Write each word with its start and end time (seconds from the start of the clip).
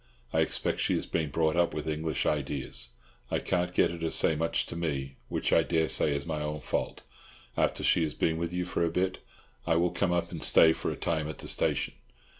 I 0.33 0.39
expect 0.39 0.79
she 0.79 0.95
has 0.95 1.05
been 1.05 1.29
brought 1.29 1.55
up 1.55 1.75
with 1.75 1.87
English 1.87 2.25
ideas. 2.25 2.89
I 3.29 3.37
can't 3.37 3.71
get 3.71 3.91
her 3.91 3.99
to 3.99 4.09
say 4.09 4.35
much 4.35 4.65
to 4.65 4.75
me, 4.75 5.17
which 5.29 5.53
I 5.53 5.61
daresay 5.61 6.15
is 6.15 6.25
my 6.25 6.41
own 6.41 6.61
fault. 6.61 7.03
After 7.55 7.83
she 7.83 8.01
has 8.01 8.15
been 8.15 8.37
with 8.37 8.51
you 8.51 8.65
for 8.65 8.83
a 8.83 8.89
bit, 8.89 9.19
I 9.67 9.75
will 9.75 9.91
come 9.91 10.11
up 10.11 10.31
and 10.31 10.41
stay 10.41 10.73
for 10.73 10.89
a 10.89 10.95
time 10.95 11.29
at 11.29 11.37
the 11.37 11.47
station. 11.47 11.93